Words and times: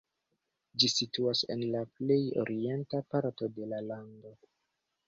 Ĝi 0.83 0.89
situas 0.93 1.43
en 1.57 1.61
la 1.75 1.83
plej 1.99 2.19
orienta 2.45 3.05
parto 3.13 3.53
de 3.61 3.71
la 3.75 3.85
lando. 3.93 4.39